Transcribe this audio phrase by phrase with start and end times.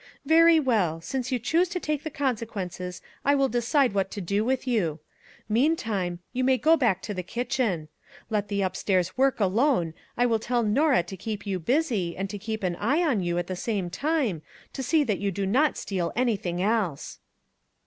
[0.25, 4.43] Very well, since you choose to take the consequences, I will decide what to do
[4.43, 4.99] with you.
[5.47, 7.87] Meantime, you may go back to the kitchen.
[8.27, 12.39] Let the upstairs work alone; I will tell Norah to keep you busy, and to
[12.39, 14.41] keep an eye on you at the same time,
[14.73, 17.19] to see that you do not steal anything else."